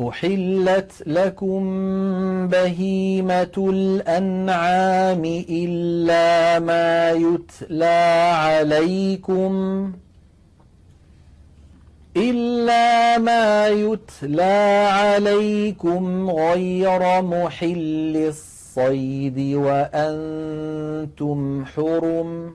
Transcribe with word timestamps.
أحلت 0.00 0.92
لكم 1.06 1.60
بهيمة 2.48 3.52
الأنعام 3.72 5.24
إلا 5.50 6.58
ما 6.58 7.10
يتلى 7.10 8.24
عليكم 8.34 9.92
إلا 12.16 13.18
ما 13.18 13.68
يتلى 13.68 14.86
عليكم 14.92 16.30
غير 16.30 17.22
محل 17.22 18.16
الصيد 18.16 19.38
وأنتم 19.56 21.64
حرم 21.64 22.54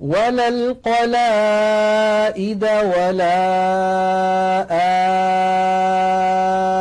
ولا 0.00 0.48
القلائد 0.48 2.64
ولا 2.64 3.42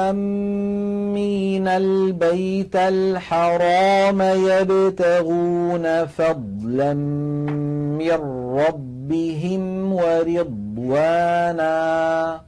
آمين 0.10 1.68
البيت 1.68 2.76
الحرام 2.76 4.22
يبتغون 4.22 6.06
فضلا 6.06 6.94
من 6.94 8.20
ربهم 8.68 9.94
ورضوانا 9.94 12.42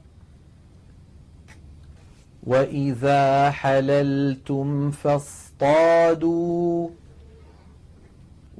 وإذا 2.46 3.50
حللتم 3.50 4.90
فاصطادوا 4.90 6.88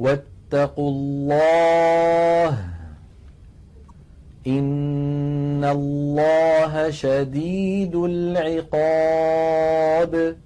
واتقوا 0.00 0.90
الله 0.90 2.58
ان 4.46 5.64
الله 5.64 6.90
شديد 6.90 7.96
العقاب 7.96 10.36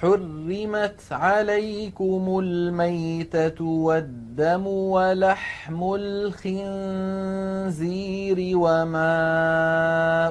حرمت 0.00 1.00
عليكم 1.10 2.38
الميتة 2.44 3.64
والدم 3.64 4.66
ولحم 4.66 5.94
الخنزير 5.98 8.56
وما 8.58 9.18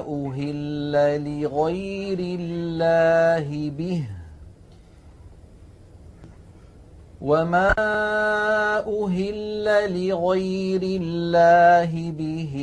أهل 0.00 0.92
لغير 1.40 2.18
الله 2.18 3.70
به 3.70 4.04
وما 7.26 7.74
أهل 9.04 9.66
لغير 10.06 10.82
الله 10.82 12.10
به 12.10 12.54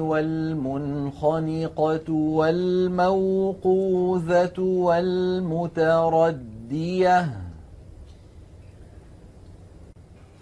والمنخنقة 0.00 2.12
والموقوذة 2.12 4.58
والمتردية 4.58 7.30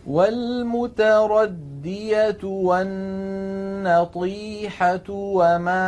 والمتردية 0.06 2.44
والنطيحة 2.44 5.09
وما 5.10 5.86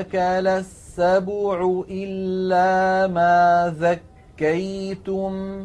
أكل 0.00 0.46
السبع 0.48 1.82
إلا 1.90 3.06
ما 3.12 3.74
ذكيتم 4.38 5.64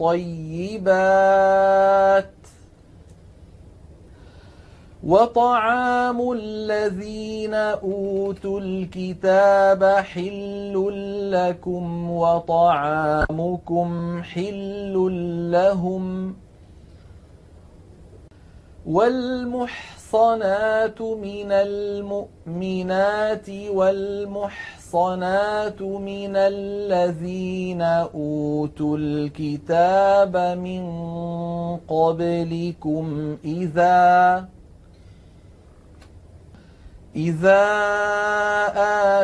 الطيبات 0.00 2.34
وطعام 5.06 6.30
الذين 6.32 7.54
اوتوا 7.54 8.60
الكتاب 8.60 9.84
حل 9.84 10.74
لكم 11.34 12.10
وطعامكم 12.10 14.22
حل 14.22 14.92
لهم 15.52 16.34
والمحسنين 18.86 19.99
المحصنات 20.14 20.98
من 21.00 21.50
المؤمنات 21.54 23.46
والمحصنات 23.70 25.82
من 25.82 26.32
الذين 26.34 27.82
أوتوا 28.14 28.90
الكتاب 28.98 30.34
من 30.58 30.82
قبلكم 31.86 33.04
إذا 33.44 34.02
إذا 37.16 37.64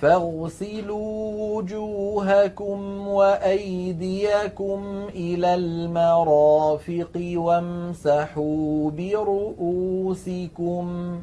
فاغسلوا 0.00 1.32
وجوهكم 1.50 3.08
وايديكم 3.08 5.06
الى 5.14 5.54
المرافق 5.54 7.20
وامسحوا 7.36 8.90
برؤوسكم 8.90 11.16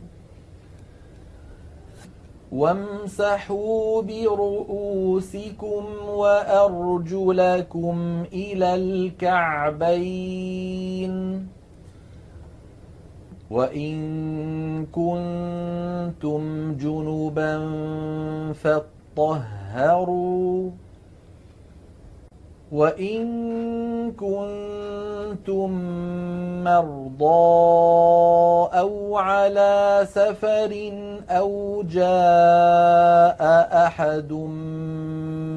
وامسحوا 2.52 4.02
برؤوسكم 4.02 5.86
وارجلكم 6.16 8.24
الى 8.34 8.76
الكعبين 8.76 11.08
وإن 13.52 13.96
كنتم 14.92 16.42
جنبا 16.78 17.60
فاطهروا 18.54 20.70
وإن 22.72 23.22
كنتم 24.12 25.72
مرضى 26.64 27.68
أو 28.80 29.18
على 29.18 30.08
سفر 30.14 30.92
أو 31.30 31.84
جاء 31.90 33.38
أحد 33.88 34.34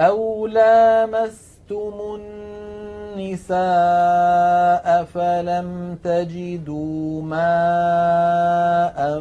أو 0.01 0.47
لامستم 0.47 1.93
النساء 2.01 2.54
النِّسَاءَ 3.15 5.05
فَلَمْ 5.05 5.99
تَجِدُوا 6.05 7.23
مَاءً 7.23 9.21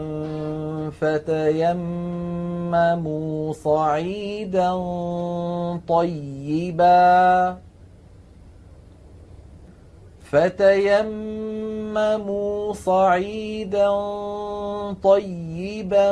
فَتَيَمَّمُوا 1.01 3.53
صَعِيدًا 3.53 4.71
طَيِّبًا 5.87 7.57
فتيمموا 10.33 12.73
صعيدا 12.73 13.89
طيبا 15.03 16.11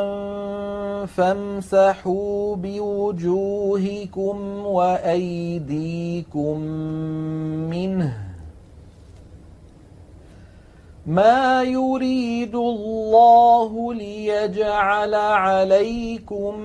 فامسحوا 1.05 2.55
بوجوهكم 2.55 4.65
وايديكم 4.65 6.59
منه 7.69 8.30
ما 11.07 11.63
يريد 11.63 12.55
الله 12.55 13.93
ليجعل 13.93 15.13
عليكم 15.15 16.59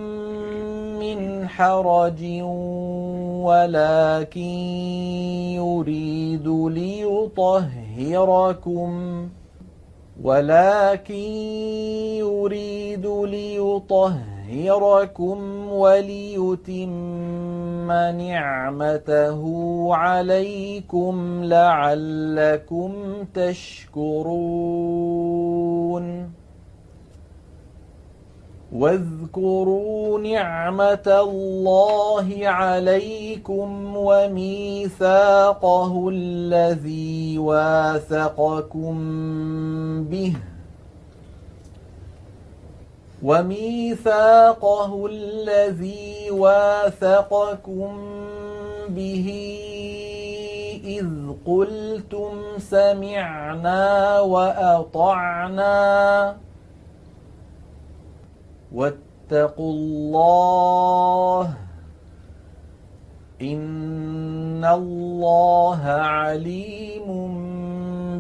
من 1.01 1.49
حرج 1.49 2.23
ولكن 3.49 4.57
يريد 5.57 6.49
ليطهركم 6.49 9.29
ولكن 10.23 11.15
يريد 12.23 13.07
ليطهركم 13.07 14.36
ليطهركم 14.51 15.69
وليتم 15.73 17.93
نعمته 18.19 19.43
عليكم 19.95 21.41
لعلكم 21.45 22.95
تشكرون 23.35 26.31
واذكروا 28.73 30.19
نعمة 30.19 31.07
الله 31.29 32.37
عليكم 32.43 33.97
وميثاقه 33.97 36.09
الذي 36.13 37.39
واثقكم 37.39 38.95
به 40.05 40.37
ۖ 40.53 40.56
وميثاقه 43.27 45.07
الذي 45.07 46.31
واثقكم 46.31 47.99
به 48.89 49.27
إذ 50.85 51.09
قلتم 51.47 52.43
سمعنا 52.59 54.21
وأطعنا 54.21 55.77
واتقوا 58.75 59.73
الله 59.73 61.55
إن 63.43 64.65
الله 64.65 65.83
عليم 65.87 67.07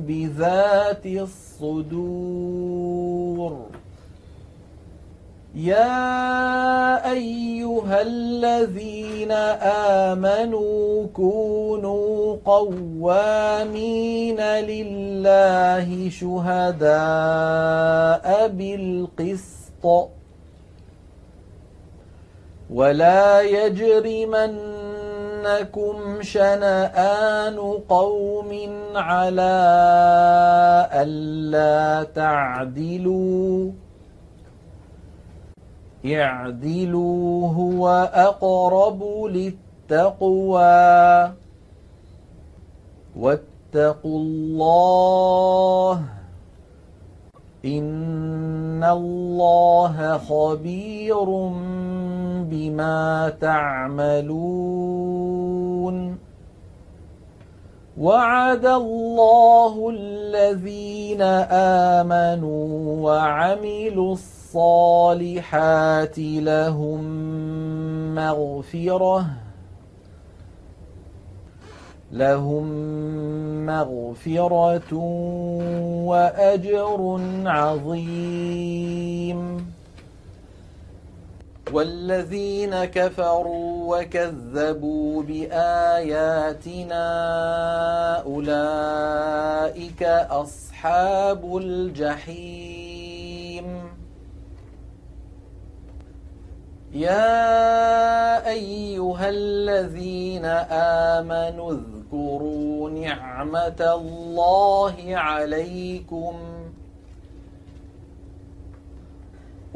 بذات 0.07 1.07
الصدور 1.07 3.76
يا 5.57 7.05
ايها 7.13 8.03
الذين 8.03 9.33
امنوا 10.13 11.07
كونوا 11.15 12.37
قوامين 12.45 14.41
لله 14.41 16.11
شهداء 16.11 16.87
بالقسط 18.49 20.09
ولا 22.71 23.41
يجرمنكم 23.41 26.23
شنآن 26.23 27.59
قوم 27.89 28.73
على 28.95 29.59
ألا 30.93 32.07
تعدلوا 32.15 33.71
اعدلوا 36.15 37.49
هو 37.55 37.89
أقرب 38.15 39.05
للتقوى 39.27 41.33
واتقوا 43.17 44.19
الله 44.21 46.03
إن 47.65 48.85
الله 48.85 50.19
خبير 50.19 51.25
بما 52.45 53.33
تعملون 53.41 56.17
وعد 58.01 58.67
الله 58.67 59.91
الذين 59.91 61.23
آمنوا 62.03 63.03
وعملوا 63.11 64.13
الصالحات 64.13 64.46
الصالحات 64.57 66.17
لهم 66.19 67.03
مغفرة 68.15 69.27
لهم 72.13 72.65
مغفرة 73.67 74.95
وأجر 76.07 77.21
عظيم 77.47 79.67
والذين 81.73 82.85
كفروا 82.85 83.97
وكذبوا 83.99 85.23
بآياتنا 85.23 87.11
أولئك 88.27 90.03
أصحاب 90.31 91.57
الجحيم 91.57 93.96
يا 96.95 98.49
أيها 98.49 99.29
الذين 99.29 100.45
آمنوا 100.71 101.73
اذكروا 101.73 102.91
نعمة 102.91 103.77
الله 103.95 104.95
عليكم 105.09 106.35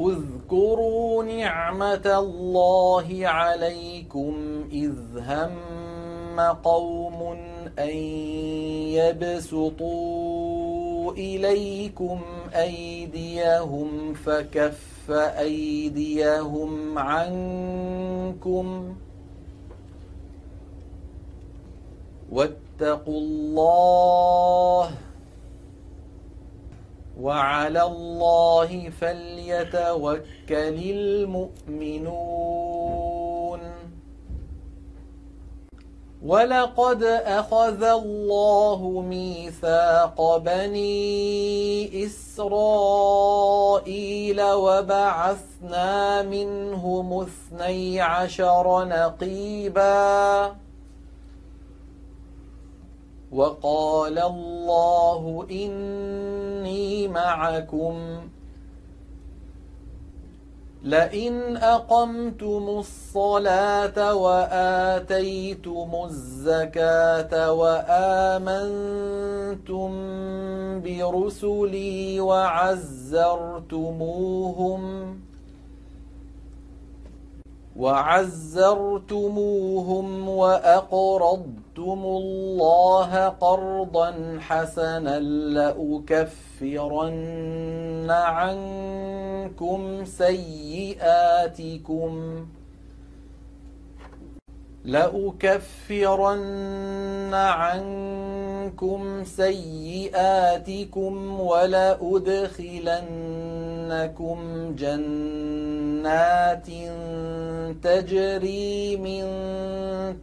اذكروا 0.01 1.23
نعمة 1.23 2.05
الله 2.19 3.07
عليكم 3.23 4.41
إذ 4.71 4.93
هم 5.17 6.39
قوم 6.39 7.37
أن 7.79 7.89
يبسطوا 8.95 11.11
إليكم 11.11 12.21
أيديهم 12.55 14.13
فكف 14.13 14.90
كف 15.07 15.11
أيديهم 15.39 16.97
عنكم 16.99 18.93
واتقوا 22.31 23.17
الله 23.19 24.89
وعلى 27.21 27.83
الله 27.83 28.89
فليتوكل 28.99 30.17
المؤمنون 30.91 32.80
ولقد 36.25 37.03
أخذ 37.23 37.83
الله 37.83 39.03
ميثاق 39.09 40.37
بني 40.37 42.05
إسرائيل 42.05 44.41
وبعثنا 44.41 46.21
منهم 46.21 47.19
اثني 47.21 48.01
عشر 48.01 48.85
نقيبا 48.85 50.51
وقال 53.31 54.19
الله 54.19 55.47
إني 55.51 57.07
معكم 57.07 57.99
لئن 60.83 61.57
أقمتم 61.57 62.69
الصلاة 62.79 64.15
وآتيتم 64.15 65.89
الزكاة 66.05 67.51
وآمنتم 67.51 69.91
برسلي 70.81 72.19
وعزرتموهم 72.19 75.13
ۖ 75.27 75.30
وعزرتموهم 77.79 80.29
واقرضتم 80.29 81.99
الله 82.03 83.29
قرضا 83.29 84.13
حسنا 84.39 85.19
لاكفرن 85.19 88.07
عنكم 88.09 90.05
سيئاتكم 90.05 92.35
لأكفرن 94.85 97.33
عنكم 97.33 99.23
سيئاتكم 99.23 101.39
ولأدخلنكم 101.39 104.39
جنات 104.75 106.67
تجري 107.83 108.97
من 108.97 109.25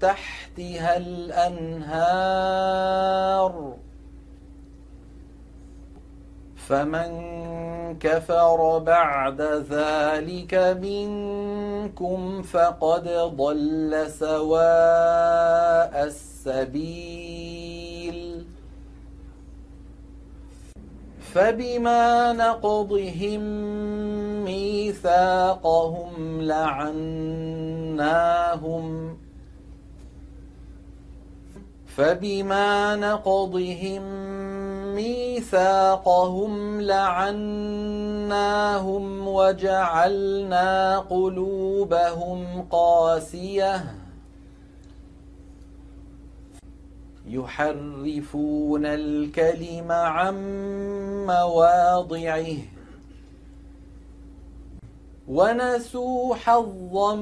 تحتها 0.01 0.97
الأنهار 0.97 3.75
فمن 6.69 7.11
كفر 8.01 8.79
بعد 8.79 9.41
ذلك 9.71 10.55
منكم 10.83 12.43
فقد 12.43 13.09
ضل 13.37 14.07
سواء 14.11 14.61
السبيل 16.07 18.45
فبما 21.35 22.33
نقضهم 22.33 23.41
ميثاقهم 24.45 26.41
لعناهم 26.43 29.17
فبما 31.97 32.97
نقضهم 32.97 34.28
ميثاقهم 34.99 36.81
لعناهم 36.81 39.29
وجعلنا 39.29 40.99
قلوبهم 40.99 42.67
قاسية 42.71 43.85
يحرفون 47.31 48.87
الكلم 48.87 49.93
عن 49.93 50.35
مواضعه 51.27 52.47
ونسوا 55.29 56.35
حظا 56.35 57.15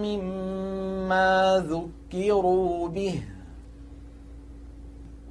مما 0.00 1.64
ذكروا 1.68 2.88
به 2.88 3.22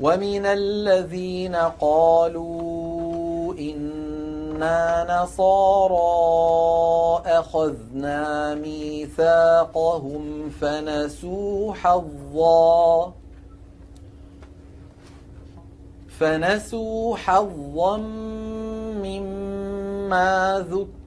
ومن 0.00 0.46
الذين 0.46 1.56
قالوا 1.80 3.54
إنا 3.58 5.06
نصارى 5.22 7.22
أخذنا 7.26 8.54
ميثاقهم 8.54 10.48
فنسوا 10.60 11.74
حظا 11.74 13.12
فنسوا 16.18 17.16
حظا 17.16 17.96
مما 18.96 20.66
ذكروا 20.70 20.86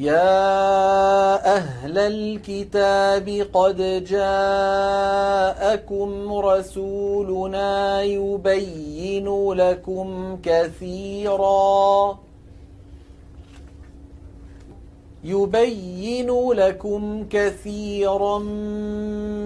يا 0.00 1.56
أهل 1.56 1.98
الكتاب 1.98 3.46
قد 3.52 4.04
جاءكم 4.04 6.34
رسولنا 6.38 8.02
يبين 8.02 9.28
لكم 9.52 10.38
كثيرا 10.42 12.18
يبين 15.24 16.30
لكم 16.52 17.26
كثيرا 17.30 18.38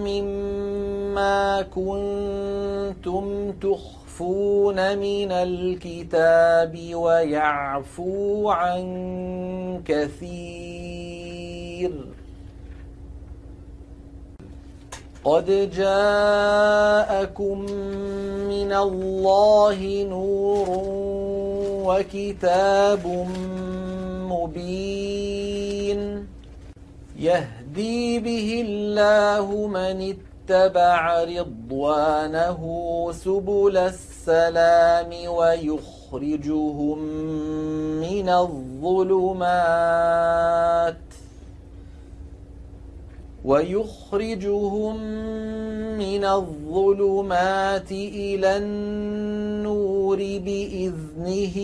مما 0.07 1.61
كنتم 1.61 3.51
تخفون 3.51 4.04
يستخفون 4.15 4.97
من 4.97 5.31
الكتاب 5.31 6.93
ويعفو 6.95 8.49
عن 8.49 9.81
كثير 9.85 11.91
قد 15.23 15.69
جاءكم 15.75 17.59
من 18.47 18.71
الله 18.73 20.03
نور 20.09 20.65
وكتاب 21.83 23.07
مبين 24.31 26.27
يهدي 27.19 28.19
به 28.19 28.63
الله 28.67 29.67
من 29.67 30.01
اتقى 30.01 30.34
اتبع 30.49 31.23
رضوانه 31.23 32.59
سبل 33.25 33.77
السلام 33.77 35.09
ويخرجهم 35.33 36.99
من 38.01 38.29
الظلمات 38.29 40.97
ويخرجهم 43.45 45.01
من 45.97 46.25
الظلمات 46.25 47.91
إلى 47.91 48.57
النور 48.57 50.17
بإذنه 50.17 51.55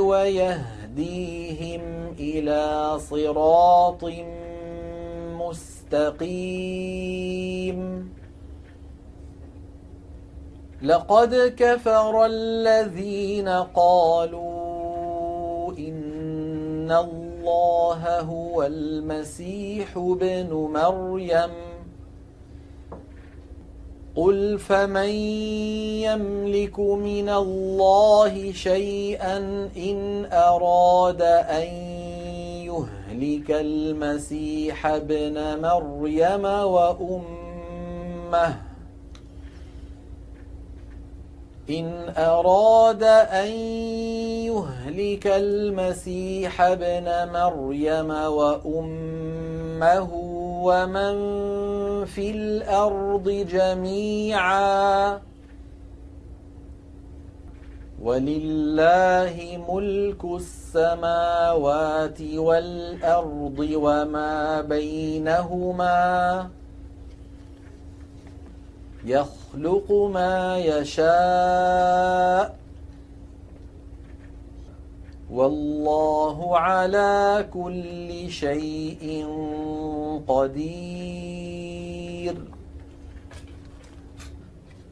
ويهديهم 0.00 1.80
إلى 2.18 2.98
صراط 3.10 4.04
مستقيم 5.40 8.10
لقد 10.82 11.54
كفر 11.56 12.26
الذين 12.26 13.48
قالوا 13.48 15.72
إن 15.78 16.92
الله 16.92 18.20
هو 18.20 18.62
المسيح 18.62 19.98
بن 19.98 20.52
مريم 20.74 21.50
قل 24.16 24.58
فمن 24.58 25.08
يملك 26.00 26.80
من 26.80 27.28
الله 27.28 28.52
شيئا 28.52 29.36
إن 29.76 30.26
أراد 30.32 31.22
أن 31.22 31.66
يهلك 32.70 33.50
المسيح 33.50 34.96
بن 34.96 35.34
مريم 35.62 36.44
وأمه 36.44 38.60
إن 41.70 42.12
أراد 42.18 43.02
أن 43.04 43.46
يهلك 44.50 45.26
المسيح 45.26 46.60
ابن 46.62 47.32
مريم 47.32 48.10
وأمه 48.10 50.08
ومن 50.64 51.14
في 52.04 52.30
الأرض 52.30 53.28
جميعا 53.28 55.20
ولله 58.02 59.64
ملك 59.68 60.24
السماوات 60.24 62.22
والأرض 62.22 63.68
وما 63.82 64.60
بينهما 64.60 66.50
يخلق 69.04 69.92
ما 69.92 70.58
يشاء 70.58 72.56
والله 75.32 76.58
على 76.58 77.46
كل 77.54 78.30
شيء 78.30 79.26
قدير 80.28 82.34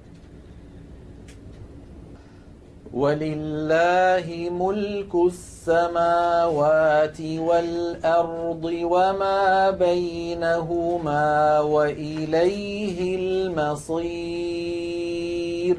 ولله 2.93 4.47
ملك 4.51 5.15
السماوات 5.33 7.21
والارض 7.21 8.65
وما 8.83 9.69
بينهما 9.71 11.59
واليه 11.59 13.15
المصير 13.19 15.77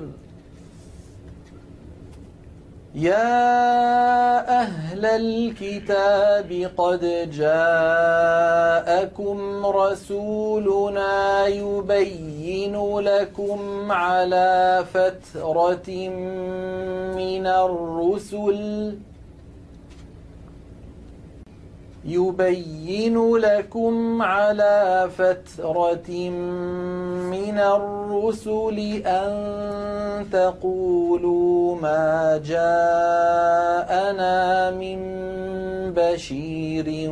يا 2.95 4.22
أهل 4.49 5.07
الكتاب 5.07 6.71
قد 6.77 7.31
جاءكم 7.33 9.67
رسولنا 9.67 11.47
يبين 11.47 12.99
لكم 12.99 13.93
على 13.93 14.85
فترة 14.95 15.91
من 17.17 17.47
الرسل 17.47 18.93
ۖ 19.09 19.12
يبين 22.05 23.37
لكم 23.37 24.23
على 24.23 25.11
فترة 25.19 26.11
من 27.31 27.59
الرسل 27.59 29.03
أن 29.07 29.33
تقولوا 30.33 31.77
ما 31.77 32.41
جاءنا 32.45 34.71
من 34.71 34.99
بشير 35.97 37.11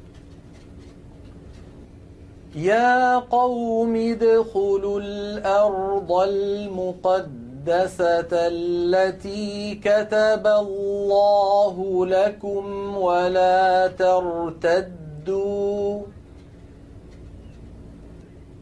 يا 2.54 3.16
قوم 3.18 3.96
ادخلوا 3.96 5.00
الأرض 5.00 6.12
المقدسة 6.12 8.28
التي 8.32 9.74
كتب 9.74 10.46
الله 10.46 12.06
لكم 12.06 12.96
ولا 12.96 13.86
ترتدوا 13.86 16.02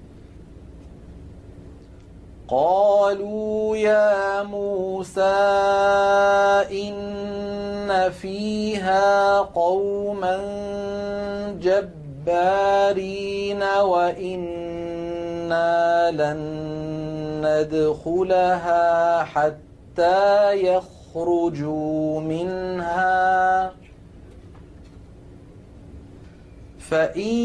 قالوا 2.48 3.78
يا 3.78 4.44
موسى 4.44 5.46
إن 6.72 8.12
فيها 8.12 9.38
قوما 9.40 10.38
جبارين 11.62 12.03
الجبارين 12.28 13.62
وإنا 13.84 16.12
لن 16.12 16.40
ندخلها 17.44 19.24
حتى 19.24 20.54
يخرجوا 20.66 22.20
منها 22.22 23.72
فإن 26.80 27.36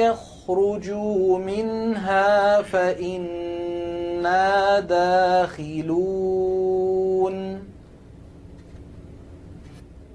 يخرجوا 0.00 1.38
منها 1.38 2.62
فإنا 2.62 4.80
داخلون 4.80 6.21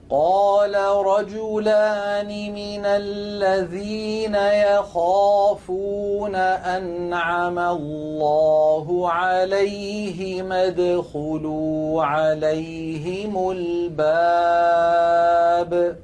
قال 0.10 0.76
رجلان 1.06 2.28
من 2.54 2.86
الذين 2.86 4.36
يخافون 4.36 6.36
أنعم 6.36 7.60
الله 7.60 9.10
عليهم 9.12 10.52
ادخلوا 10.52 12.04
عليهم 12.04 13.52
الباب 13.52 15.98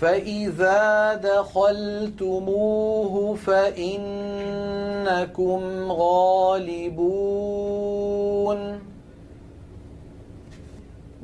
فإذا 0.00 1.14
دخلتموه 1.14 3.34
فإنكم 3.34 5.92
غالبون 5.92 8.83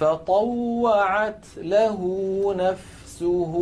فطوعت 0.00 1.44
له 1.56 2.00
نفسه 2.58 3.52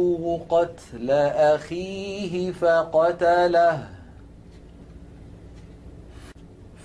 قتل 0.49 1.11
أخيه 1.55 2.53
فقتله 2.53 3.89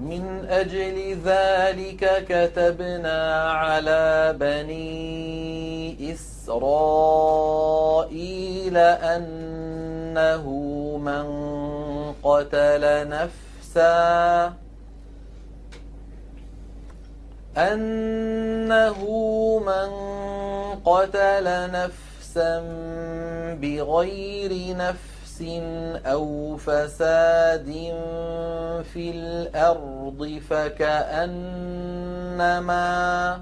من 0.00 0.44
أجل 0.48 1.20
ذلك 1.24 2.24
كتبنا 2.28 3.42
على 3.52 4.34
بني 4.40 6.12
إسرائيل 6.14 8.76
أنه 8.76 10.46
من 11.02 11.24
قتل 12.22 13.08
نفسا 13.08 14.52
أنه 17.56 18.98
من 19.66 19.88
قتل 20.84 21.70
نفسا 21.72 22.62
بغير 23.60 24.76
نفس 24.76 25.19
أو 25.42 26.56
فساد 26.56 27.64
في 28.92 29.10
الأرض 29.10 30.40
فكأنما 30.50 33.40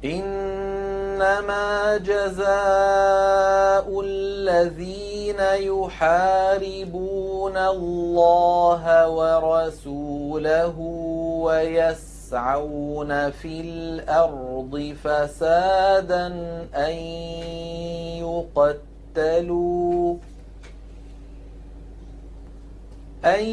إنما 0.06 1.98
جزاء 1.98 4.02
الذين 4.04 5.38
يحاربون 5.62 7.58
الله 7.58 9.10
ورسوله 9.10 10.80
ويسرون 11.44 12.19
يسعون 12.30 13.32
في 13.32 13.62
الأرض 13.62 14.94
فسادا 15.04 16.28
أن 16.76 16.94
يقتلوا 19.18 20.16
أن 23.26 23.46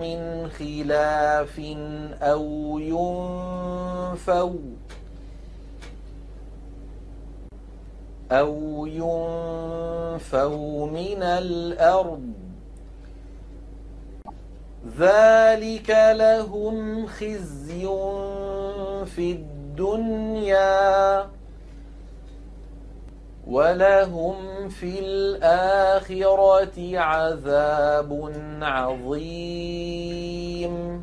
من 0.00 0.48
خلاف 0.58 1.60
أو 2.22 2.46
ينفوا 2.78 4.74
أو 8.32 8.86
ينفوا 8.86 10.86
من 10.86 11.22
الأرض 11.22 12.20
ذلك 14.98 15.90
لهم 16.16 17.06
خزي 17.06 17.86
في 19.06 19.32
الدنيا 19.32 21.26
ولهم 23.46 24.68
في 24.68 24.98
الآخرة 25.00 26.98
عذاب 26.98 28.32
عظيم 28.62 31.02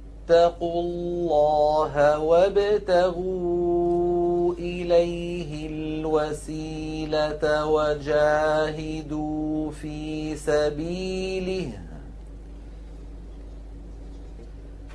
اتقوا 0.31 0.81
الله 0.81 2.19
وابتغوا 2.19 4.53
إليه 4.53 5.67
الوسيلة 5.67 7.65
وجاهدوا 7.65 9.71
في 9.71 10.35
سبيله 10.35 11.71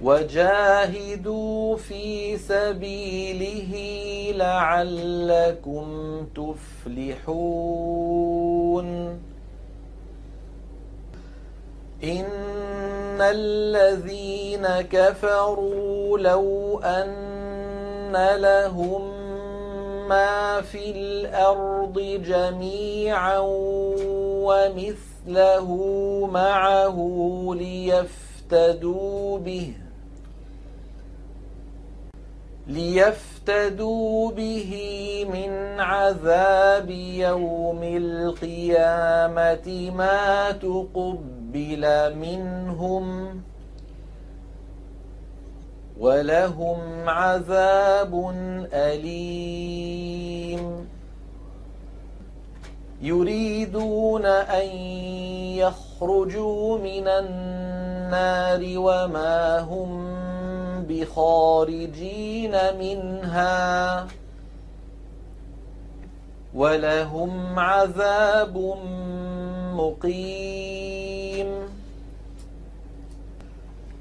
وجاهدوا 0.03 1.77
في 1.77 2.37
سبيله 2.39 3.75
لعلكم 4.37 5.85
تفلحون 6.37 9.17
إن 13.17 13.23
الذين 13.33 14.67
كفروا 14.69 16.19
لو 16.19 16.79
أن 16.85 18.13
لهم 18.37 19.13
ما 20.09 20.61
في 20.61 20.91
الأرض 20.91 21.99
جميعا 22.27 23.39
ومثله 24.47 25.75
معه 26.33 27.49
ليفتدوا 27.59 29.39
به 29.39 29.73
ليفتدوا 32.67 34.31
به 34.31 34.73
من 35.33 35.81
عذاب 35.81 36.91
يوم 37.17 37.81
القيامة 37.83 39.91
ما 39.97 40.51
تقب 40.51 41.36
قبل 41.57 42.15
منهم 42.19 43.05
ولهم 46.01 46.79
عذاب 47.09 48.13
أليم 48.73 50.89
يريدون 53.03 54.27
أن 54.27 54.67
يخرجوا 55.57 56.79
من 56.79 57.09
النار 57.09 58.63
وما 58.77 59.61
هم 59.61 59.91
بخارجين 60.89 62.53
منها 62.81 64.07
ولهم 66.55 67.59
عذاب 67.59 68.57
مقيم 69.75 70.96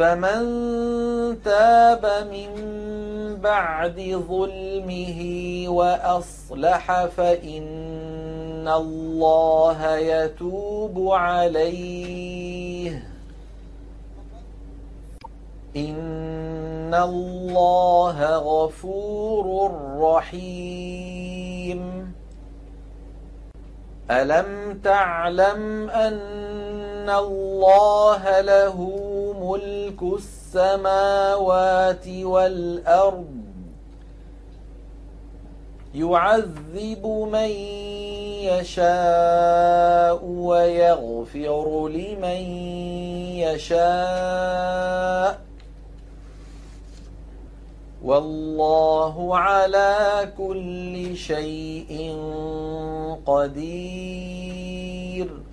فمن 0.00 0.40
تاب 1.44 2.04
من 2.32 2.52
بعد 3.42 3.98
ظلمه 4.28 5.20
وأصلح 5.68 7.06
فإن 7.06 8.68
الله 8.76 9.96
يتوب 9.96 11.10
عليه 11.12 13.02
إن 15.76 16.94
الله 16.94 18.36
غفور 18.36 19.70
رحيم 20.00 22.04
ألم 24.10 24.80
تعلم 24.84 25.90
أن 25.90 26.20
إِنَّ 27.04 27.10
اللَّهَ 27.10 28.40
لَهُ 28.40 28.78
مُلْكُ 29.40 30.02
السَّمَاوَاتِ 30.18 32.08
وَالْأَرْضِ 32.08 33.30
يُعَذِّبُ 35.94 37.06
مَن 37.32 37.50
يَشَاءُ 38.52 40.24
وَيَغْفِرُ 40.24 41.88
لِمَن 41.88 42.40
يَشَاءُ 43.46 45.40
وَاللَّهُ 48.04 49.36
عَلَى 49.38 50.28
كُلِّ 50.38 51.16
شَيْءٍ 51.16 51.92
قَدِيرٌ 53.26 55.49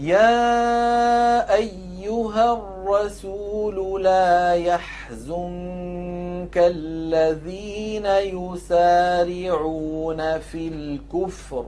يا 0.00 1.54
أيها 1.54 2.52
الرسول 2.52 4.02
لا 4.04 4.52
يحزنك 4.54 6.56
الذين 6.58 8.06
يسارعون 8.06 10.38
في 10.40 10.68
الكفر 10.68 11.64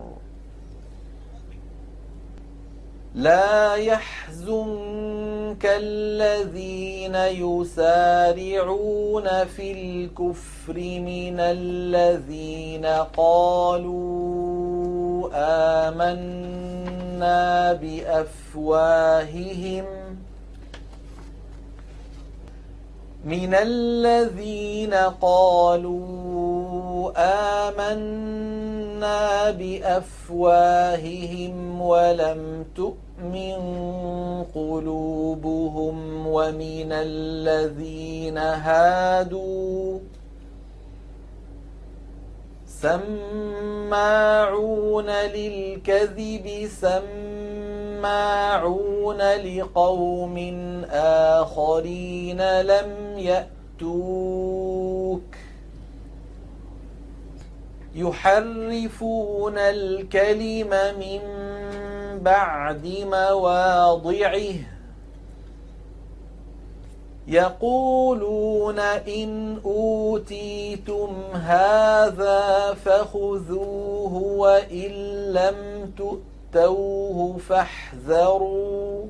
لا 3.14 3.74
يحزنك 3.74 4.56
الذين 5.66 7.14
يسارعون 7.14 9.24
في 9.44 9.72
الكفر 9.72 10.74
من 10.78 11.36
الذين 11.40 12.86
قالوا 12.86 15.28
آمنا 15.34 16.99
ما 17.20 17.72
بافواههم 17.72 19.84
من 23.24 23.54
الذين 23.54 24.94
قالوا 24.94 26.40
آمنا 27.68 29.50
بأفواههم 29.50 31.80
ولم 31.80 32.64
تؤمن 32.76 33.62
قلوبهم 34.54 36.26
ومن 36.26 36.88
الذين 36.92 38.38
هادوا 38.38 39.98
سماعون 42.82 45.06
للكذب 45.10 46.68
سماعون 48.00 49.16
لقوم 49.18 50.36
آخرين 51.36 52.60
لم 52.60 53.18
يأتوك 53.80 55.22
يحرفون 57.94 59.58
الكلم 59.58 60.68
من 61.00 61.20
بعد 62.20 62.86
مواضعه 63.06 64.52
يقولون 67.28 68.78
إن 69.08 69.58
أوتيتم 69.64 71.08
هذا 71.34 72.74
فخذوه 72.84 74.12
وإن 74.14 74.90
لم 75.32 75.90
تؤتوه 75.96 77.36
فاحذروا 77.48 79.04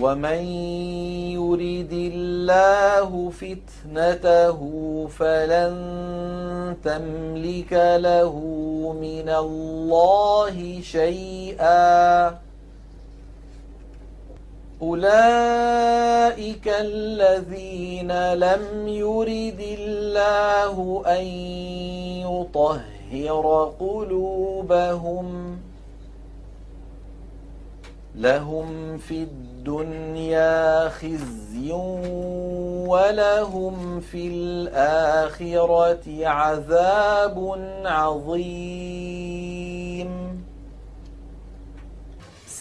ومن 0.00 0.38
يرد 1.30 1.92
الله 1.92 3.30
فتنته 3.32 4.60
فلن 5.18 5.74
تملك 6.84 7.72
له 8.00 8.32
من 9.00 9.28
الله 9.38 10.80
شيئا 10.82 12.28
أولئك 14.82 16.66
الذين 16.68 18.32
لم 18.34 18.88
يرد 18.88 19.60
الله 19.78 21.02
أن 21.06 21.24
يطهر 22.26 23.74
قلوبهم 23.80 25.56
لهم 28.16 28.98
في 28.98 29.14
الدنيا 29.22 30.88
خزي 30.88 31.72
ولهم 32.86 34.00
في 34.00 34.26
الآخرة 34.28 36.26
عذاب 36.28 37.62
عظيم 37.84 40.31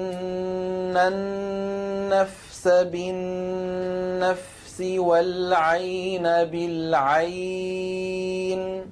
النفس 0.97 2.69
بالنفس 2.69 4.56
بالنفس 4.79 4.81
والعين 4.99 6.23
بالعين 6.45 8.87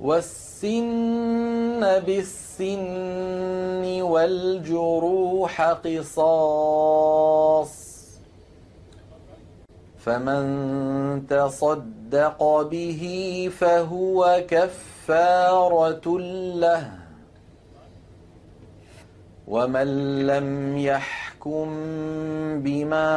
والسن 0.02 1.82
بالسن 2.06 2.41
السن 2.60 4.02
والجروح 4.02 5.62
قصاص 5.62 7.72
فمن 10.00 11.28
تصدق 11.30 12.62
به 12.62 13.04
فهو 13.60 14.44
كفاره 14.50 16.20
له 16.58 16.92
ومن 19.48 20.20
لم 20.28 20.78
يحكم 20.78 21.21
فاحكم 21.42 22.62
بما 22.62 23.14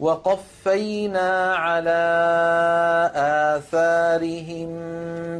وقفينا 0.00 1.54
على 1.54 2.02
آثارهم 3.56 4.68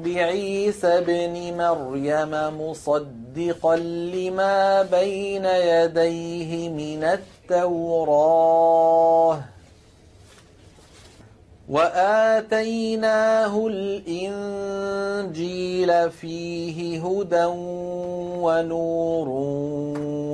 بعيسى 0.04 0.86
ابن 0.98 1.54
مريم 1.58 2.32
مصدقا 2.60 3.76
لما 3.76 4.82
بين 4.82 5.44
يديه 5.44 6.68
من 6.68 7.04
التوراه 7.04 9.59
وآتيناه 11.70 13.66
الإنجيل 13.70 15.90
فيه 16.10 16.78
هدى 17.06 17.44
ونور 18.44 19.28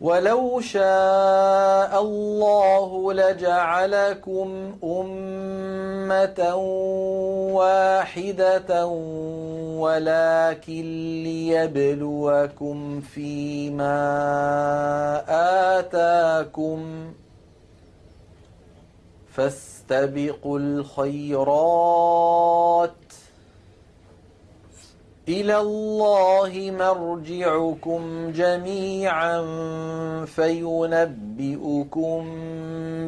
ولو 0.00 0.60
شاء 0.60 2.02
الله 2.02 3.12
لجعلكم 3.12 4.72
أمة 4.84 6.54
واحدة 7.52 8.86
ولكن 9.78 10.82
ليبلوكم 11.24 13.00
فيما 13.00 13.98
آتاكم 15.80 16.84
فاستبقوا 19.32 20.58
الخيرات 20.58 21.58
إلى 25.28 25.58
الله 25.60 26.70
مرجعكم 26.78 28.32
جميعا 28.32 29.40
فينبئكم 30.26 32.20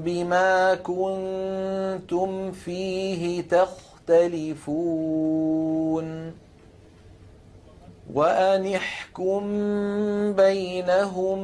بما 0.05 0.53
كنتم 0.75 2.53
فيه 2.53 3.43
تختلفون 3.43 6.33
وانحكم 8.15 9.43
بينهم 10.33 11.39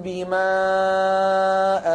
بما 0.00 0.52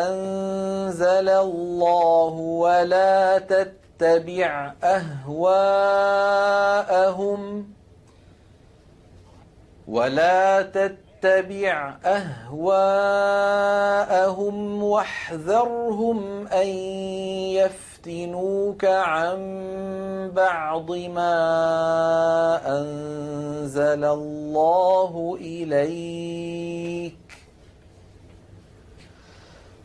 أنزل 0.09 1.29
الله 1.29 2.33
ولا 2.63 3.37
تتبع 3.39 4.71
أهواءهم 4.83 7.61
ۖ 7.71 7.74
ولا 9.87 10.61
تتبع 10.61 11.95
اهواءهم 12.05 14.83
واحذرهم 14.83 16.47
ان 16.47 16.67
يفتنوك 17.57 18.85
عن 18.85 19.37
بعض 20.35 20.91
ما 20.91 21.31
انزل 22.65 24.03
الله 24.05 25.37
اليك 25.41 27.24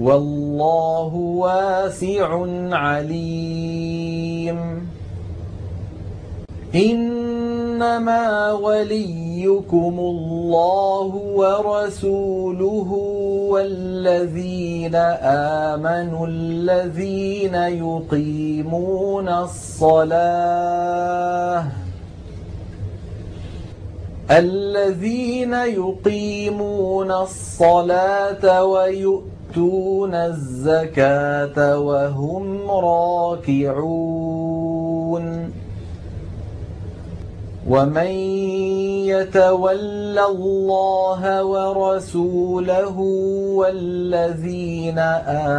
والله 0.00 1.14
واسع 1.14 2.26
عليم 2.72 4.88
إنما 6.74 8.52
وليكم 8.52 9.94
الله 9.98 11.04
ورسوله 11.34 12.92
والذين 13.50 14.94
آمنوا 15.74 16.26
الذين 16.26 17.54
يقيمون 17.54 19.28
الصلاة 19.28 21.64
الذين 24.30 25.52
يقيمون 25.52 27.10
الصلاة 27.12 28.64
ويؤتون 28.64 29.33
يؤتون 29.56 30.14
الزكاة 30.14 31.78
وهم 31.78 32.70
راكعون 32.70 35.50
ومن 37.68 38.06
يتول 39.06 40.18
الله 40.18 41.44
ورسوله 41.44 42.98
والذين 43.56 44.98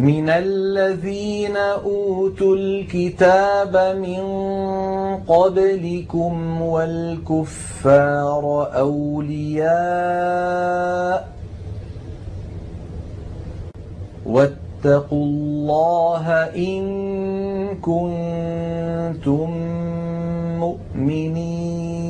من 0.00 0.28
الذين 0.28 1.56
أوتوا 1.56 2.56
الكتاب 2.56 3.96
من 3.96 4.22
قبلكم 5.28 6.62
والكفار 6.62 8.68
أولياء 8.78 11.28
واتقوا 14.26 15.24
الله 15.24 16.26
إن 16.56 16.84
كنتم 17.82 19.50
مؤمنين 20.58 22.09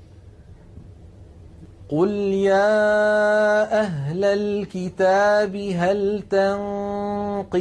قل 1.91 2.09
يا 2.47 3.61
أهل 3.79 4.23
الكتاب 4.25 5.55
هل 5.55 6.23
تنقمون 6.29 7.51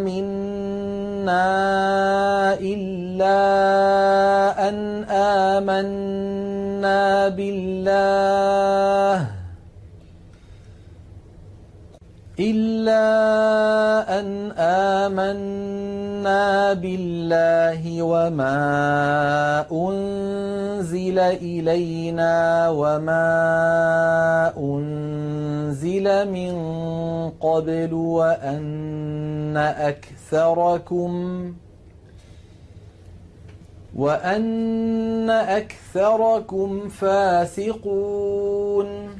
منا 0.00 1.40
إلا 2.54 3.40
أن 4.68 5.04
آمنا 5.04 7.28
بالله 7.28 9.39
إلا 12.40 13.04
أن 14.20 14.50
آمنا 14.56 16.72
بالله 16.72 18.02
وما 18.02 18.54
أنزل 19.72 21.18
إلينا 21.18 22.68
وما 22.68 23.28
أنزل 24.58 26.28
من 26.32 26.52
قبل 27.40 27.92
وأن 27.92 29.56
أكثركم 29.56 31.10
وأن 33.96 35.30
أكثركم 35.30 36.88
فاسقون 36.88 39.19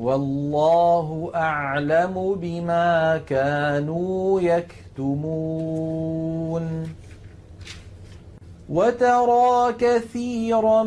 والله 0.00 1.30
أعلم 1.34 2.34
بما 2.34 3.18
كانوا 3.26 4.40
يكتمون 4.40 6.88
وترى 8.68 9.72
كثيرا 9.78 10.82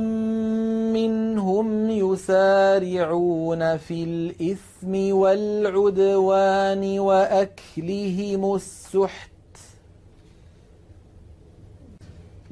منهم 0.95 1.89
يسارعون 1.89 3.77
في 3.77 4.03
الإثم 4.03 5.15
والعدوان 5.17 6.99
وأكلهم 6.99 8.55
السحت 8.55 9.29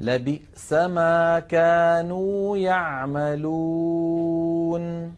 لبئس 0.00 0.72
ما 0.72 1.38
كانوا 1.40 2.56
يعملون 2.56 5.12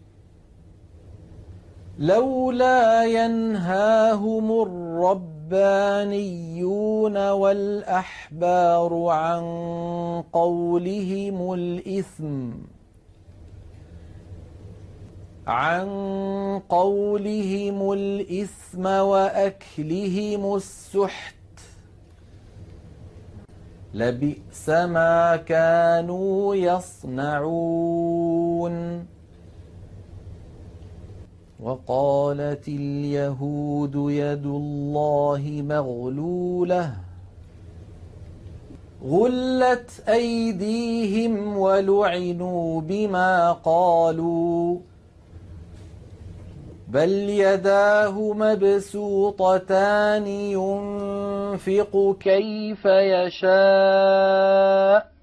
لولا 1.99 3.05
ينهاهم 3.05 4.53
الربانيون 4.63 7.17
والأحبار 7.31 9.07
عن 9.09 9.43
قولهم 10.33 11.53
الإثم 11.55 12.51
عن 15.47 15.87
قولهم 16.69 17.93
الإثم 17.93 18.87
وأكلهم 18.87 20.55
السحت 20.55 21.35
لبئس 23.95 24.69
ما 24.69 25.37
كانوا 25.37 26.55
يصنعون 26.55 28.75
وقالت 31.65 32.69
اليهود 32.69 33.95
يد 33.95 34.47
الله 34.47 35.43
مغلوله 35.69 36.91
غلت 39.05 39.91
ايديهم 40.09 41.59
ولعنوا 41.59 42.81
بما 42.81 43.53
قالوا 43.65 44.77
بل 46.89 47.11
يداه 47.29 48.33
مبسوطتان 48.33 50.27
ينفق 50.27 52.17
كيف 52.21 52.85
يشاء 52.85 55.14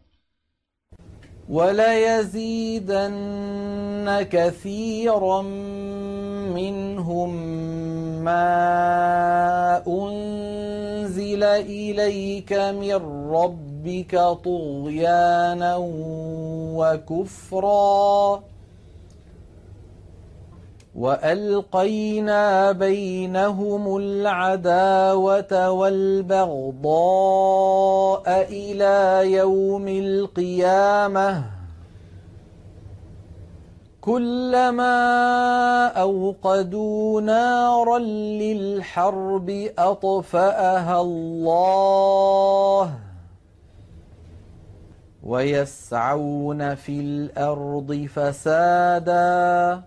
وليزيدن 1.50 4.22
كثيرا 4.32 5.42
منهم 6.56 7.34
ما 8.24 9.84
أنزل 9.88 11.44
إليك 11.44 12.54
من 12.54 12.96
ربك 13.32 14.16
طغيانا 14.46 15.76
وكفرا 16.76 18.42
والقينا 20.96 22.72
بينهم 22.72 23.98
العداوه 23.98 25.72
والبغضاء 25.72 28.46
الى 28.50 29.32
يوم 29.32 29.88
القيامه 29.88 31.44
كلما 34.02 34.96
اوقدوا 35.88 37.22
نارا 37.22 38.00
للحرب 38.44 39.50
اطفاها 39.78 41.02
الله 41.02 42.92
ويسعون 45.24 46.76
في 46.76 46.92
الارض 47.02 48.08
فسادا 48.16 49.82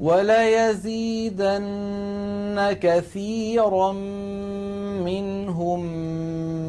وليزيدن 0.00 2.72
كثيرا 2.82 3.92
منهم 5.04 5.84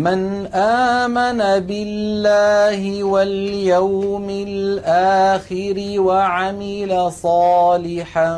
من 0.00 0.46
آمن 0.54 1.38
بالله 1.66 3.04
واليوم 3.04 4.26
الآخر 4.30 5.76
وعمل 6.00 7.12
صالحا 7.12 8.34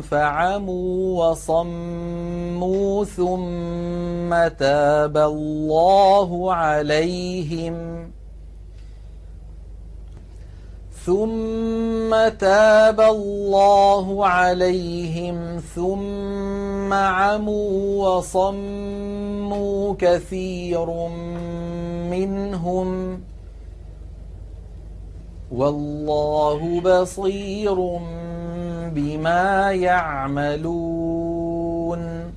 فعموا 0.01 1.25
وصموا 1.31 3.05
ثم 3.05 4.39
تاب 4.59 5.17
الله 5.17 6.55
عليهم 6.55 7.97
ثم 11.05 12.11
تاب 12.41 13.01
الله 13.01 14.27
عليهم 14.27 15.63
ثم 15.75 16.93
عموا 16.93 18.09
وصموا 18.17 19.95
كثير 19.99 20.87
منهم 22.11 23.15
ۖ 23.33 23.36
والله 25.53 26.81
بصير 26.81 27.75
بما 28.95 29.73
يعملون 29.73 32.33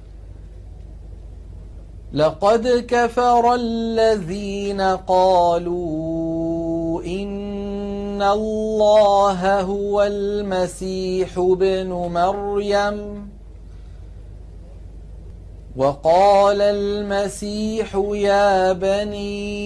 لقد 2.13 2.85
كفر 2.87 3.55
الذين 3.55 4.81
قالوا 4.81 7.03
ان 7.03 8.21
الله 8.21 9.61
هو 9.61 10.03
المسيح 10.03 11.37
ابن 11.37 11.89
مريم 11.93 13.29
وقال 15.77 16.61
المسيح 16.61 17.95
يا 18.13 18.73
بني 18.73 19.61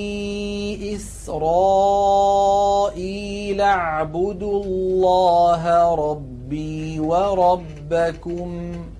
إسرائيل 0.95 3.61
اعبدوا 3.61 4.63
الله 4.63 5.95
ربي 5.95 6.99
وربكم 6.99 8.71
ۖ 8.89 8.92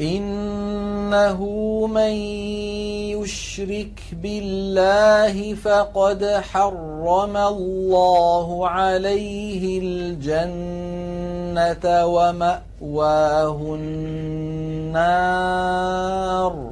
إنه 0.00 1.46
من 1.94 2.12
يشرك 3.14 4.00
بالله 4.12 5.54
فقد 5.54 6.24
حرم 6.24 7.36
الله 7.36 8.68
عليه 8.68 9.78
الجنة 9.82 12.06
ومأواه 12.06 13.60
النار 13.74 16.70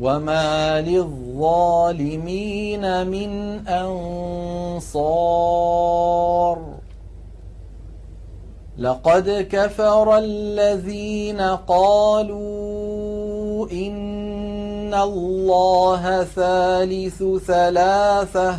وما 0.00 0.80
للظالمين 0.80 3.06
من 3.06 3.60
أنصار 3.68 6.58
لقد 8.82 9.46
كفر 9.50 10.18
الذين 10.18 11.40
قالوا 11.40 13.70
إن 13.72 14.94
الله 14.94 16.24
ثالث 16.24 17.22
ثلاثة 17.46 18.56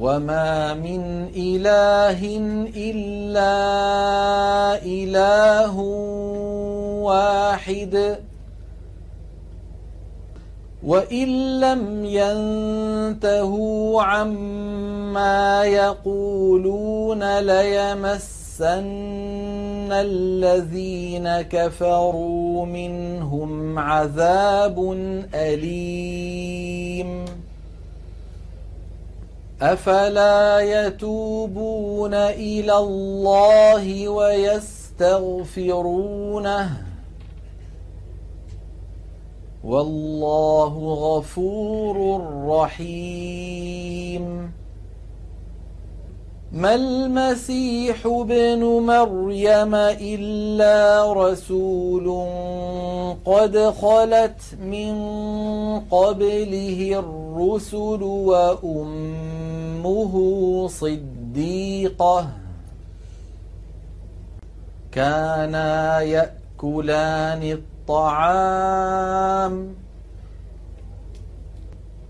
وما 0.00 0.74
من 0.74 1.28
إله 1.36 2.36
إلا 2.76 3.58
إله 4.84 5.76
واحد 7.06 8.18
وإن 10.88 11.60
لم 11.60 12.04
ينتهوا 12.04 14.02
عما 14.02 15.64
يقولون 15.64 17.38
ليمسن 17.38 19.92
الذين 19.92 21.40
كفروا 21.40 22.66
منهم 22.66 23.78
عذاب 23.78 24.92
أليم 25.34 27.24
أفلا 29.62 30.60
يتوبون 30.60 32.14
إلى 32.14 32.76
الله 32.76 34.08
ويستغفرونه 34.08 36.87
والله 39.68 40.74
غفور 40.78 42.24
رحيم 42.48 44.52
ما 46.52 46.74
المسيح 46.74 48.06
ابن 48.06 48.62
مريم 48.64 49.74
إلا 50.14 51.12
رسول 51.12 52.06
قد 53.24 53.58
خلت 53.58 54.40
من 54.62 54.94
قبله 55.90 56.98
الرسل 57.04 58.02
وأمه 58.66 59.34
صديقة 60.68 62.28
كانا 64.92 66.00
يأكلان 66.00 67.42
الطعام 67.42 67.77
الطعام 67.88 69.74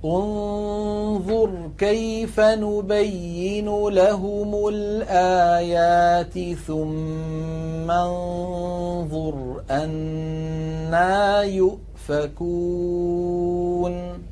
انظر 0.05 1.51
كيف 1.79 2.41
نبين 2.41 3.89
لهم 3.89 4.69
الآيات 4.73 6.59
ثم 6.67 7.91
انظر 7.91 9.37
أنا 9.71 11.43
يؤفكون 11.43 14.28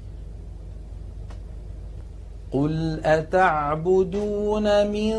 قل 2.56 3.00
أتعبدون 3.04 4.86
من 4.86 5.14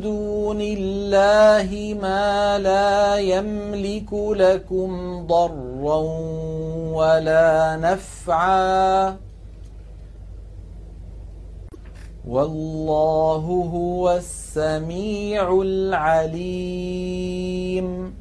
دون 0.00 0.60
الله 0.60 1.96
ما 2.02 2.58
لا 2.58 3.18
يملك 3.18 4.12
لكم 4.12 5.22
ضرا 5.26 5.98
ولا 6.92 7.76
نفعا 7.82 9.16
والله 12.28 13.70
هو 13.74 14.12
السميع 14.16 15.60
العليم 15.64 18.14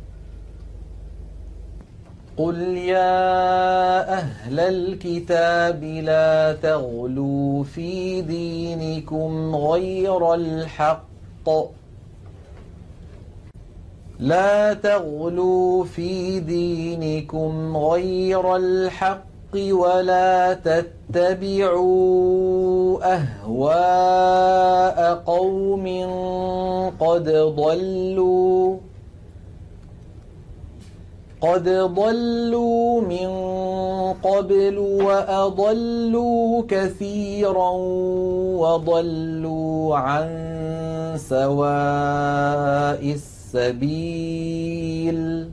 قل 2.37 2.61
يا 2.77 4.09
أهل 4.13 4.59
الكتاب 4.59 5.83
لا 5.83 6.53
تغلوا 6.53 7.63
في 7.63 8.21
دينكم 8.21 9.55
غير 9.55 10.33
الحق 10.33 11.03
لا 14.19 14.73
تغلوا 14.73 15.83
في 15.83 16.39
دينكم 16.39 17.77
غير 17.77 18.55
الحق 18.55 19.23
ولا 19.71 20.53
تتبعوا 20.53 23.13
أهواء 23.13 25.23
قوم 25.25 25.85
قد 26.99 27.23
ضلوا 27.29 28.77
قد 31.43 31.69
ضلوا 31.95 33.01
من 33.01 33.29
قبل 34.23 34.77
واضلوا 34.77 36.63
كثيرا 36.67 37.69
وضلوا 38.57 39.95
عن 39.97 40.27
سواء 41.29 43.13
السبيل 43.59 45.47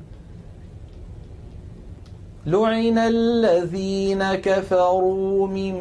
لعن 2.47 2.99
الذين 2.99 4.35
كفروا 4.35 5.47
من 5.47 5.75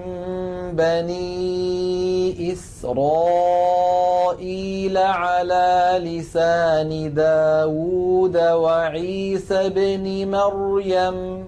بني 0.76 2.54
إسرائيل 2.54 4.98
على 4.98 6.00
لسان 6.04 7.14
داود 7.14 8.38
وعيسى 8.38 9.70
بن 9.70 10.32
مريم 10.32 11.44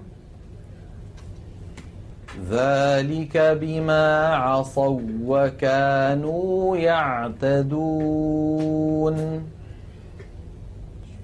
ذلك 2.50 3.36
بما 3.60 4.34
عصوا 4.34 5.00
وكانوا 5.26 6.76
يعتدون 6.76 9.51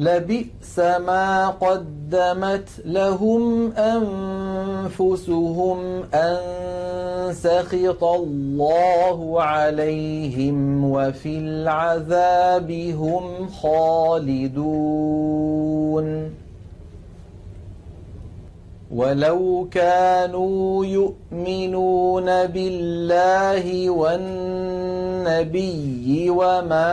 لبئس 0.00 0.78
ما 0.78 1.48
قدمت 1.48 2.68
لهم 2.84 3.72
أنفسهم 3.72 5.78
أن 6.14 6.36
سخط 7.34 8.04
الله 8.04 9.42
عليهم 9.42 10.84
وفي 10.90 11.38
العذاب 11.38 12.70
هم 12.70 13.48
خالدون 13.48 16.34
ولو 18.90 19.68
كانوا 19.70 20.84
يؤمنون 20.86 22.26
بالله 22.46 23.90
والنبي 23.90 26.26
وما 26.30 26.84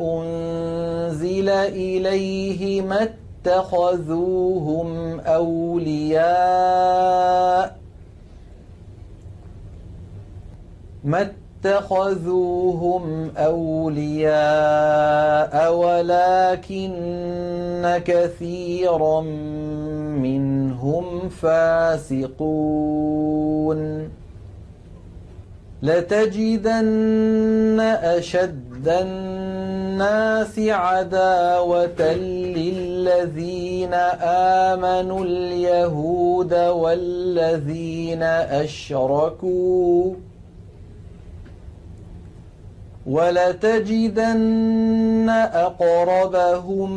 أنزل 0.00 1.48
إليه 1.48 2.82
ما 2.82 3.08
اتخذوهم 3.46 5.20
أولياء 5.20 7.76
ما 11.04 11.30
اتخذوهم 11.66 13.30
أولياء 13.36 15.74
ولكن 15.76 18.00
كثيرا 18.06 19.20
منهم 20.22 21.28
فاسقون 21.28 24.08
لتجدن 25.82 27.80
أشد 28.02 28.88
الناس 28.88 30.58
عداوة 30.58 32.14
للذين 32.56 33.94
آمنوا 34.74 35.24
اليهود 35.24 36.54
والذين 36.54 38.22
أشركوا 38.62 40.12
ولتجدن 43.06 45.28
أقربهم 45.54 46.90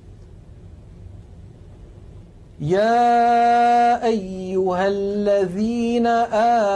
يا 2.61 4.05
ايها 4.05 4.87
الذين 4.87 6.07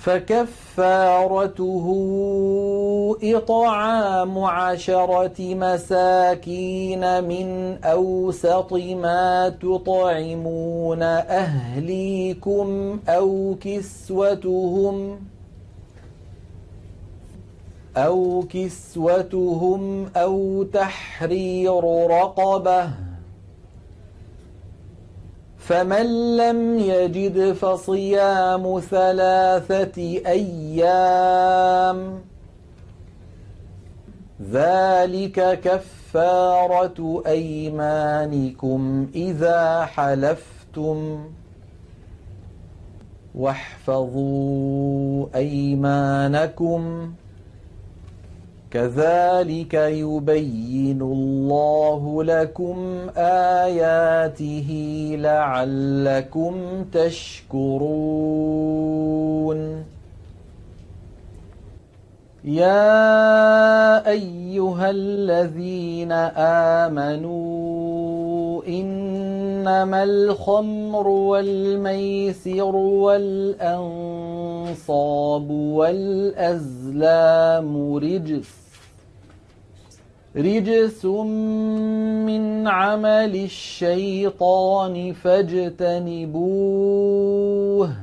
فكفارته 0.00 1.84
إطعام 3.22 4.38
عشرة 4.44 5.54
مساكين 5.54 7.24
من 7.24 7.76
أوسط 7.84 8.72
ما 8.72 9.48
تطعمون 9.48 11.02
أهليكم 11.42 12.98
أو 13.08 13.56
كسوتهم 13.60 15.18
أو 17.96 18.44
كسوتهم 18.50 20.06
أو 20.16 20.62
تحرير 20.72 21.84
رقبه 22.10 23.09
فمن 25.70 26.36
لم 26.36 26.78
يجد 26.78 27.52
فصيام 27.52 28.80
ثلاثة 28.80 30.02
أيام 30.26 32.18
ذلك 34.50 35.60
كفارة 35.60 37.22
أيمانكم 37.26 39.06
إذا 39.14 39.84
حلفتم 39.84 41.18
واحفظوا 43.34 45.26
أيمانكم 45.34 47.12
ۖ 47.16 47.20
كذلك 48.70 49.74
يبين 49.74 51.02
الله 51.02 52.24
لكم 52.24 52.96
آياته 53.16 54.70
لعلكم 55.18 56.54
تشكرون 56.92 59.84
يا 62.44 64.08
أيها 64.10 64.90
الذين 64.90 66.12
آمنوا 66.92 68.62
إنما 68.68 70.02
الخمر 70.04 71.08
والميسر 71.08 72.76
والأنصاب 72.76 75.50
والأزلام 75.50 77.94
رجس 77.96 78.59
رجس 80.36 81.04
من 82.26 82.68
عمل 82.68 83.36
الشيطان 83.44 85.12
فاجتنبوه 85.12 87.96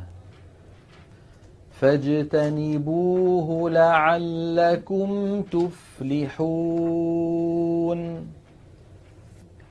فاجتنبوه 1.80 3.70
لعلكم 3.70 5.41
تفلحون 5.41 8.28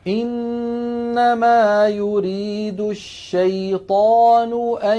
إنما 0.09 1.89
يريد 1.89 2.81
الشيطان 2.81 4.77
أن 4.83 4.99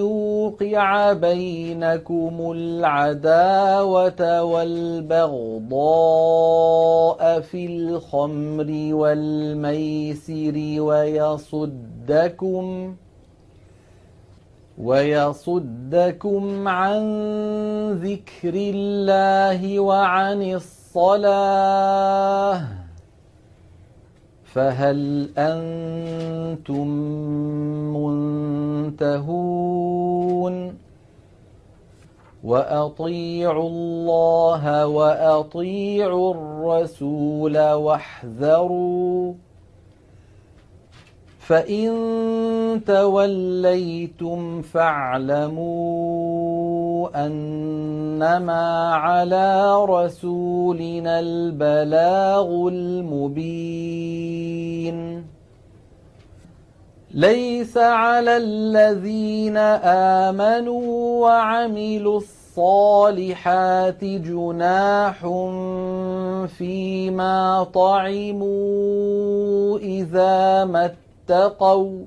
يوقع 0.00 1.12
بينكم 1.12 2.52
العداوة 2.56 4.42
والبغضاء 4.42 7.40
في 7.40 7.66
الخمر 7.66 8.94
والميسر 8.94 10.82
ويصدكم 10.82 12.94
ويصدكم 14.82 16.68
عن 16.68 17.02
ذكر 17.92 18.54
الله 18.54 19.80
وعن 19.80 20.42
الصلاه 20.42 22.79
فهل 24.54 25.28
انتم 25.38 26.88
منتهون 28.90 30.74
واطيعوا 32.44 33.68
الله 33.68 34.86
واطيعوا 34.86 36.34
الرسول 36.34 37.58
واحذروا 37.58 39.34
فان 41.40 42.80
توليتم 42.86 44.62
فاعلمون 44.62 46.59
أنما 47.08 48.94
على 48.94 49.74
رسولنا 49.84 51.20
البلاغ 51.20 52.68
المبين 52.68 55.24
ليس 57.10 57.76
على 57.76 58.36
الذين 58.36 59.56
آمنوا 60.26 60.82
وعملوا 61.22 62.16
الصالحات 62.20 64.04
جناح 64.04 65.18
فيما 66.46 67.66
طعموا 67.74 69.78
إذا 69.78 70.64
ما 70.64 70.90
اتقوا 71.28 72.04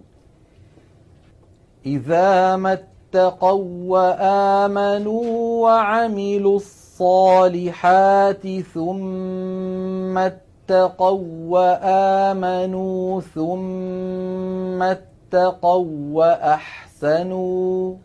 إذا 1.86 2.56
ما 2.56 2.78
اتقوا 3.16 3.66
وامنوا 3.88 5.32
وعملوا 5.64 6.56
الصالحات 6.56 8.48
ثم 8.74 10.18
اتقوا 10.18 11.28
وامنوا 11.48 13.22
ثم 13.22 14.82
اتقوا 14.82 15.88
واحسنوا 16.14 17.96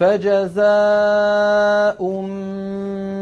فجزاء 0.00 2.22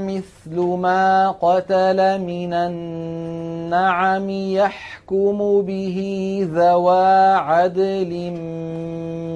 مثل 0.09 0.59
ما 0.61 1.31
قتل 1.31 2.21
من 2.21 2.53
النعم 2.53 4.31
يحكم 4.31 5.63
به 5.63 5.99
ذوى 6.55 7.33
عدل 7.35 8.31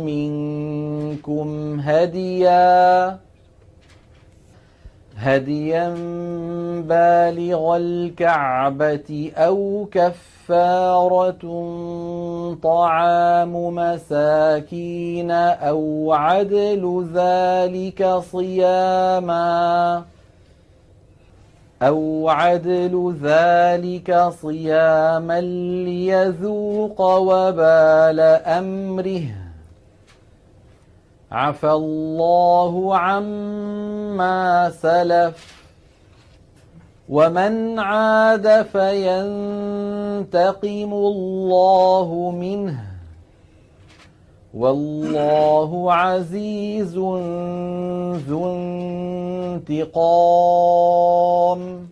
منكم 0.05 1.81
هدياً 1.81 3.19
هديا 5.23 5.89
بالغ 6.86 7.77
الكعبة 7.77 9.32
أو 9.36 9.86
كفارة 9.93 11.44
طعام 12.62 13.74
مساكين 13.74 15.31
أو 15.31 16.12
عدل 16.12 17.07
ذلك 17.15 18.19
صياما 18.32 20.03
أو 21.82 22.28
عدل 22.28 23.16
ذلك 23.23 24.28
صياما 24.43 25.40
ليذوق 25.40 27.01
وبال 27.01 28.20
أمره 28.47 29.41
عفى 31.32 31.70
الله 31.70 32.96
عما 32.96 34.70
سلف 34.70 35.62
ومن 37.09 37.78
عاد 37.78 38.62
فينتقم 38.72 40.92
الله 40.92 42.30
منه 42.40 42.84
والله 44.54 45.92
عزيز 45.92 46.96
ذو 48.28 48.46
انتقام 49.59 51.91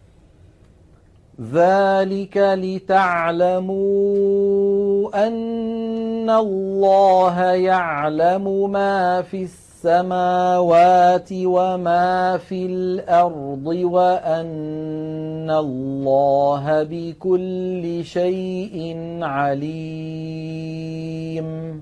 ذلك 1.53 2.35
لتعلموا 2.37 5.27
أن 5.27 6.29
الله 6.29 7.41
يعلم 7.41 8.71
ما 8.71 9.21
في 9.21 9.43
السماوات 9.43 11.29
وما 11.33 12.37
في 12.37 12.65
الأرض 12.65 13.65
وأن 13.65 15.51
الله 15.51 16.83
بكل 16.89 18.05
شيء 18.05 18.97
عليم 19.21 21.81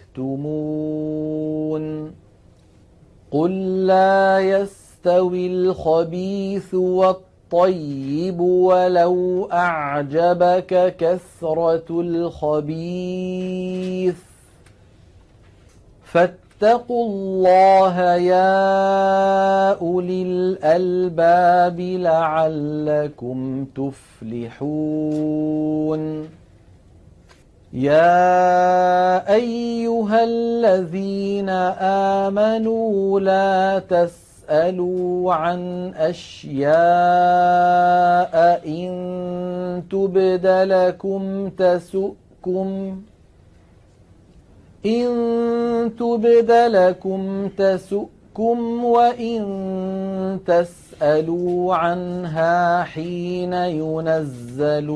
تكتمون 0.15 2.11
قل 3.31 3.85
لا 3.87 4.39
يستوي 4.39 5.47
الخبيث 5.47 6.73
والطيب 6.73 8.39
ولو 8.39 9.45
أعجبك 9.51 10.95
كثرة 10.99 11.85
الخبيث 12.01 14.15
فاتقوا 16.03 17.07
الله 17.09 18.15
يا 18.15 19.79
أولي 19.79 20.21
الألباب 20.21 21.79
لعلكم 21.79 23.65
تفلحون 23.75 26.40
يا 27.73 29.35
ايها 29.35 30.23
الذين 30.23 31.49
امنوا 32.19 33.19
لا 33.19 33.79
تسالوا 33.79 35.33
عن 35.33 35.93
اشياء 35.97 38.61
ان 38.67 39.83
تبد 39.91 40.47
لكم 40.47 41.49
تسؤكم 41.49 43.01
ان 44.85 45.09
تبد 45.99 46.51
لكم 46.51 47.47
تسؤكم 47.57 48.83
وان 48.85 49.47
تسالوا 50.47 50.90
يسألوا 51.01 51.75
عنها 51.75 52.83
حين 52.83 53.53
ينزل 53.53 54.89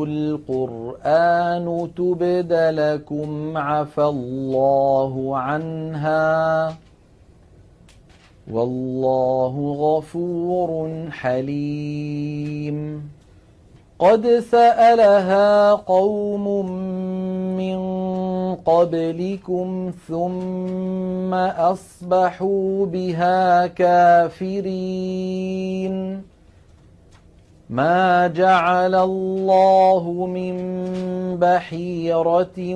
القرآن 0.54 1.90
تبد 1.98 2.54
لكم 2.54 3.58
عفى 3.58 4.04
الله 4.04 5.38
عنها 5.38 6.76
والله 8.52 9.74
غفور 9.80 10.92
حليم 11.12 13.04
قد 14.00 14.28
سألها 14.52 15.72
قوم 15.72 16.70
من 17.58 17.76
قبلكم 18.66 19.92
ثم 20.08 21.34
أصبحوا 21.34 22.86
بها 22.86 23.68
كافرين 23.68 26.22
ما 27.70 28.28
جعل 28.28 28.96
الله 28.96 30.12
من 30.34 30.56
بحيرة 31.42 32.76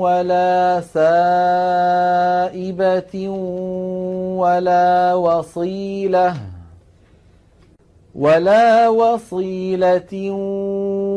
ولا 0.00 0.80
سائبة 0.94 3.28
ولا 4.38 5.14
وصيله 5.14 6.32
ۖ 6.54 6.57
ولا 8.18 8.88
وصيلة 8.88 10.22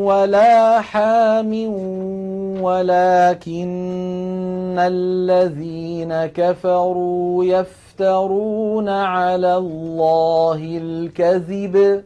ولا 0.06 0.80
حام 0.80 1.52
ولكن 2.62 4.76
الذين 4.78 6.12
كفروا 6.14 7.44
يفترون 7.44 8.88
على 8.88 9.56
الله 9.56 10.78
الكذب 10.82 12.02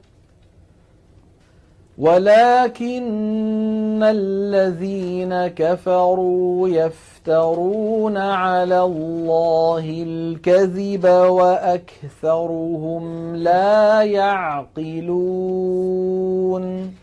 ولكن 1.98 4.02
الذين 4.02 5.46
كفروا 5.46 6.68
يفترون 6.68 7.15
يفترون 7.26 8.14
على 8.16 8.80
الله 8.82 10.02
الكذب 10.06 11.04
واكثرهم 11.06 13.36
لا 13.36 14.02
يعقلون 14.02 16.94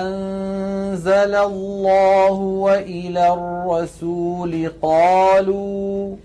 انزل 0.00 1.34
الله 1.34 2.32
والى 2.34 3.32
الرسول 3.34 4.70
قالوا 4.82 6.16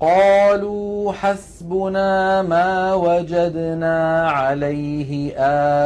قالوا 0.00 1.12
حسبنا 1.12 2.42
ما 2.42 2.94
وجدنا 2.94 4.30
عليه 4.30 5.34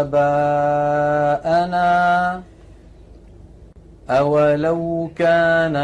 آباءنا 0.01 2.43
أولو 4.10 5.10
كان 5.16 5.76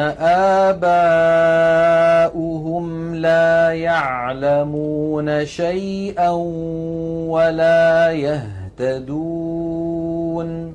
آباؤهم 0.73 3.15
لا 3.15 3.75
يعلمون 3.75 5.47
شيئا 5.47 6.31
ولا 7.29 8.13
يهتدون 8.13 10.75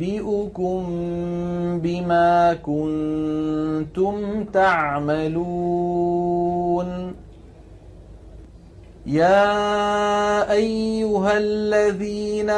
أنبئكم 0.00 0.82
بما 1.80 2.54
كنتم 2.54 4.44
تعملون 4.44 7.14
يا 9.06 10.42
أيها 10.52 11.38
الذين 11.38 12.50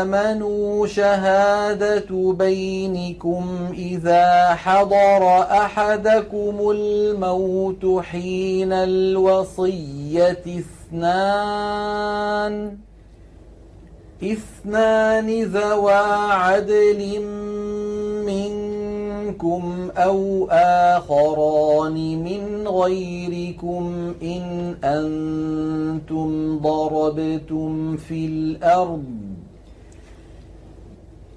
آمنوا 0.00 0.86
شهادة 0.86 2.10
بينكم 2.38 3.46
إذا 3.72 4.54
حضر 4.54 5.24
أحدكم 5.42 6.54
الموت 6.70 7.98
حين 8.04 8.72
الوصية 8.72 10.32
اثنان 10.92 12.76
اثنان 14.22 15.42
ذوا 15.44 15.92
عدل 16.34 17.20
منكم 18.26 19.88
او 19.96 20.48
اخران 20.50 21.94
من 22.24 22.68
غيركم 22.68 23.92
ان 24.22 24.74
انتم 24.84 26.58
ضربتم 26.58 27.96
في 27.96 28.26
الارض 28.26 29.02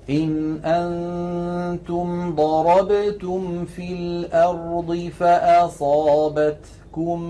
إن 0.10 0.58
أنتم 0.66 2.36
ضربتم 2.36 3.66
في 3.66 3.92
الأرض 3.94 5.10
فأصابتكم 5.20 7.24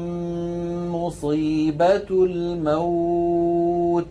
مصيبة 0.96 2.10
الموت 2.26 4.06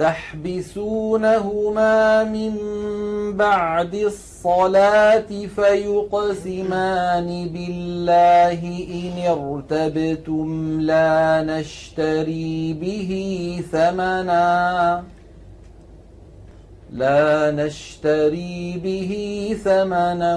تحبسونهما 0.00 2.24
من 2.24 2.52
بعد 3.36 3.94
الصلاة 3.94 5.46
فيقسمان 5.56 7.48
بالله 7.54 8.60
إن 9.00 9.12
ارتبتم 9.28 10.80
لا 10.80 11.42
نشتري 11.42 12.72
به 12.72 13.10
ثمنا 13.72 15.02
لا 16.92 17.50
نشتري 17.50 18.80
به 18.84 19.10
ثمنا 19.64 20.36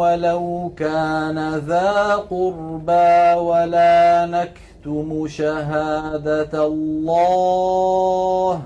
ولو 0.00 0.72
كان 0.76 1.38
ذا 1.66 2.14
قربى 2.30 3.12
ولا 3.50 4.26
نكتب 4.26 4.63
شهدتم 4.84 5.26
شهادة 5.28 6.66
الله 6.66 8.62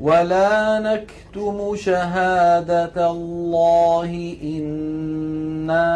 ولا 0.00 0.78
نكتم 0.78 1.76
شهادة 1.76 3.10
الله 3.10 4.36
إنا 4.42 5.90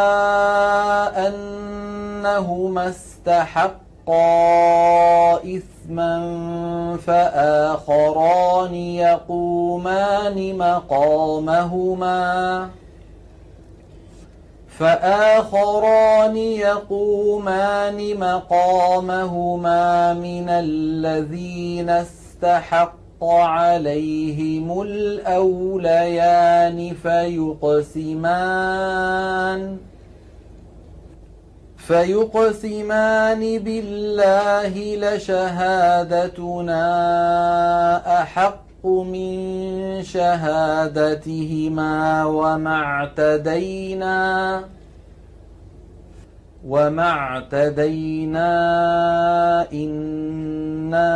أنهما 1.30 2.88
استحق 2.88 3.85
يلقى 4.08 5.38
إثما 5.58 6.14
فآخران 7.06 8.74
يقومان 8.74 10.58
مقامهما 10.58 12.68
فآخران 14.78 16.36
يقومان 16.36 18.18
مقامهما 18.18 20.14
من 20.14 20.46
الذين 20.48 21.90
استحق 21.90 23.24
عليهم 23.24 24.82
الأوليان 24.82 26.94
فيقسمان 27.02 29.78
فيقسمان 31.86 33.40
بالله 33.58 34.74
لشهادتنا 35.02 36.82
أحق 38.22 38.86
من 38.86 39.38
شهادتهما 40.02 42.24
وما 42.24 42.72
اعتدينا 42.72 44.60
وما 46.66 47.10
اعتدينا 47.10 48.50
إنا 49.72 51.14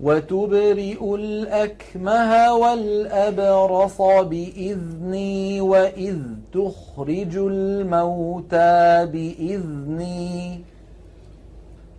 وتبرئ 0.04 1.16
الأكمه 1.16 2.54
والأبرص 2.56 4.02
بإذني 4.02 5.62
وإذ 5.62 6.18
تخرج 6.54 7.36
الموتى 7.38 9.06
بإذني 9.14 10.60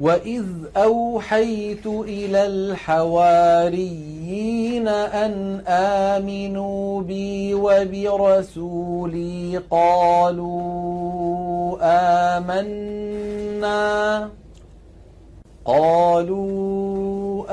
وإذ 0.00 0.42
أوحيت 0.76 1.86
إلى 1.86 2.46
الحواريين 2.46 4.88
أن 4.88 5.60
آمنوا 5.66 7.02
بي 7.02 7.54
وبرسولي 7.54 9.60
قالوا 9.70 10.56
آمنا 12.42 14.30
قالوا 15.64 17.44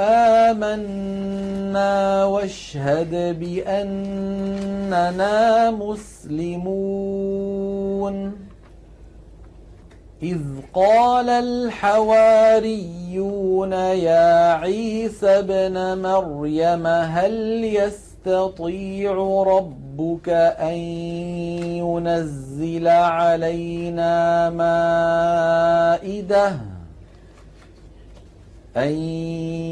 آمنا 0.49 2.25
واشهد 2.25 3.39
بأننا 3.39 5.71
مسلمون 5.71 8.50
إذ 10.23 10.37
قال 10.73 11.29
الحواريون 11.29 13.71
يا 13.73 14.53
عيسى 14.53 15.27
ابن 15.29 15.97
مريم 16.01 16.87
هل 16.87 17.33
يستطيع 17.65 19.11
ربك 19.47 20.29
أن 20.59 20.73
ينزل 21.65 22.87
علينا 22.87 24.09
مائدة 24.49 26.55
أن 28.77 28.91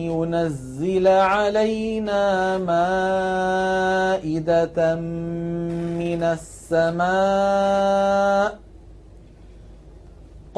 ينزل 0.10 1.08
علينا 1.08 2.58
مائدة 2.58 4.96
من 5.00 6.24
السماء 6.24 8.69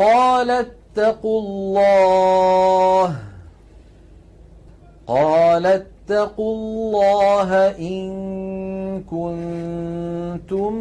قال 0.01 0.49
اتقوا 0.49 1.39
الله 1.41 3.15
قال 5.07 5.65
اتقوا 5.65 6.53
الله 6.55 7.55
إن 7.79 8.07
كنتم 9.13 10.73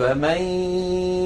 فمن 0.00 0.40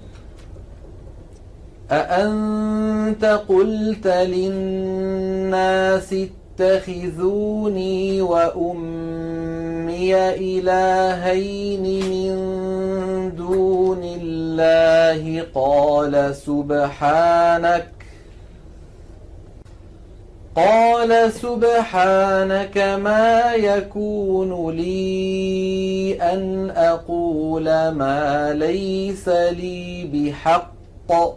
أأنت 1.91 3.25
قلت 3.49 4.07
للناس 4.07 6.13
اتخذوني 6.13 6.44
تتخذوني 6.59 8.21
وأمي 8.23 10.15
إلهين 10.35 11.83
من 12.11 12.37
دون 13.37 14.03
الله 14.05 15.47
قال 15.55 16.35
سبحانك 16.35 17.87
قال 20.57 21.33
سبحانك 21.33 22.79
ما 22.79 23.53
يكون 23.55 24.77
لي 24.77 26.19
أن 26.23 26.71
أقول 26.77 27.65
ما 27.89 28.53
ليس 28.53 29.29
لي 29.29 30.05
بحق 30.13 31.37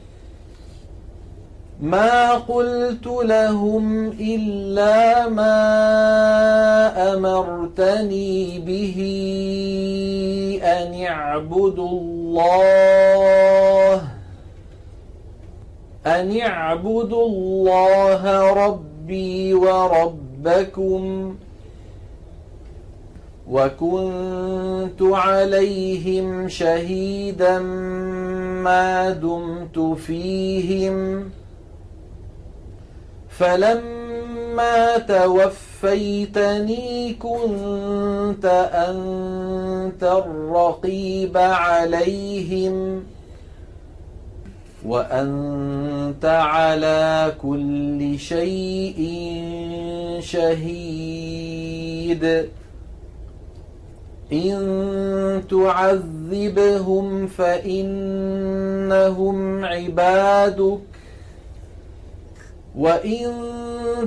ما 1.81 2.33
قلت 2.33 3.05
لهم 3.05 4.07
إلا 4.07 5.29
ما 5.29 5.47
أمرتني 7.13 8.59
به 8.59 8.97
أن 10.63 11.03
اعبدوا 11.03 11.89
الله 11.89 14.01
أن 16.05 16.39
اعبدوا 16.41 17.25
الله 17.27 18.53
ربي 18.65 19.53
وربكم 19.53 21.35
وكنت 23.51 25.01
عليهم 25.01 26.47
شهيدا 26.49 27.59
ما 28.63 29.09
دمت 29.09 29.79
فيهم 29.97 31.21
ۖ 31.37 31.40
فلما 33.41 34.97
توفيتني 34.97 37.13
كنت 37.13 38.45
أنت 38.73 40.03
الرقيب 40.03 41.37
عليهم 41.37 43.03
وأنت 44.85 46.25
على 46.25 47.33
كل 47.41 48.19
شيء 48.19 48.99
شهيد 50.19 52.47
إن 54.33 55.43
تعذبهم 55.49 57.27
فإنهم 57.27 59.65
عبادك 59.65 60.79
وإن 62.77 63.25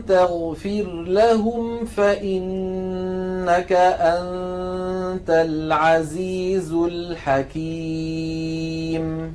تغفر 0.08 1.04
لهم 1.06 1.84
فإنك 1.84 3.72
أنت 4.00 5.30
العزيز 5.30 6.72
الحكيم 6.72 9.34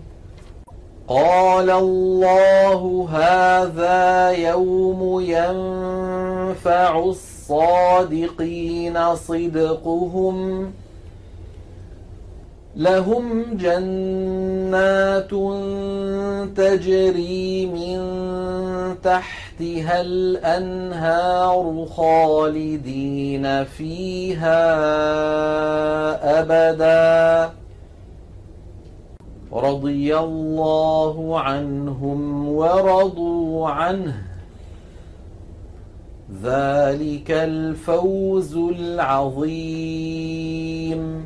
قال 1.07 1.69
الله 1.69 3.07
هذا 3.11 4.29
يوم 4.29 5.19
ينفع 5.27 6.99
الصادقين 6.99 9.15
صدقهم 9.15 10.63
ۖ 10.65 10.69
لهم 12.75 13.43
جنات 13.57 15.29
تجري 16.55 17.65
من 17.65 17.99
تحتها 19.03 20.01
الانهار 20.01 21.85
خالدين 21.95 23.63
فيها 23.63 24.51
ابدا 26.41 27.53
رضي 29.53 30.17
الله 30.17 31.39
عنهم 31.39 32.49
ورضوا 32.49 33.67
عنه 33.67 34.21
ذلك 36.43 37.31
الفوز 37.31 38.55
العظيم 38.57 41.25